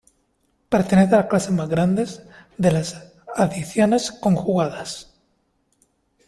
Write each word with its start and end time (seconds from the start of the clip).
Pertenece 0.73 1.13
a 1.13 1.19
la 1.19 1.27
clase 1.27 1.51
más 1.51 1.69
grande 1.69 2.07
de 2.57 2.71
las 2.71 3.13
adiciones 3.35 4.11
conjugadas. 4.11 5.15